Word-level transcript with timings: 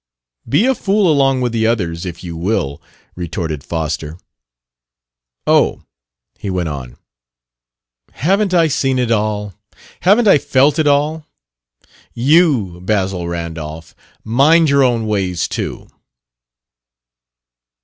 "Be 0.49 0.65
a 0.65 0.73
fool 0.73 1.07
along 1.11 1.41
with 1.41 1.51
the 1.51 1.67
others, 1.67 2.07
if 2.07 2.23
you 2.23 2.35
will!" 2.35 2.81
retorted 3.15 3.63
Foster. 3.63 4.17
"Oh!" 5.45 5.83
he 6.39 6.49
went 6.49 6.69
on, 6.69 6.97
"Haven't 8.13 8.51
I 8.51 8.67
seen 8.67 8.97
it 8.97 9.11
all? 9.11 9.53
Haven't 9.99 10.27
I 10.27 10.39
felt 10.39 10.79
it 10.79 10.87
all? 10.87 11.27
You, 12.15 12.81
Basil 12.83 13.27
Randolph, 13.27 13.93
mind 14.23 14.71
your 14.71 14.83
own 14.83 15.05
ways 15.05 15.47
too!" 15.47 15.87